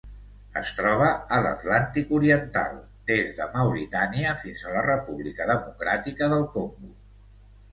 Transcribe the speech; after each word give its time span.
Es 0.59 0.69
troba 0.77 1.09
a 1.35 1.37
l'Atlàntic 1.47 2.13
oriental: 2.19 2.79
des 3.11 3.29
de 3.41 3.49
Mauritània 3.57 4.33
fins 4.41 4.65
a 4.71 4.75
la 4.79 4.83
República 4.89 5.49
Democràtica 5.53 6.33
del 6.35 6.49
Congo. 6.57 6.91